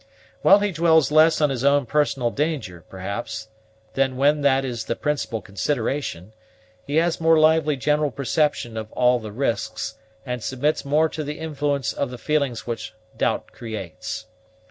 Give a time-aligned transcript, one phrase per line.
[0.41, 3.49] While he dwells less on his own personal danger, perhaps,
[3.93, 6.33] than when that is the principal consideration,
[6.87, 9.93] he has more lively general perceptions of all the risks,
[10.25, 14.25] and submits more to the influence of the feelings which doubt creates.